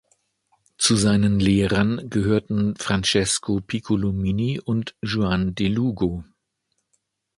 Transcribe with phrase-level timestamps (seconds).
[0.79, 6.23] Zu seinen Lehrern gehörten Francesco Piccolomini und Juan de Lugo.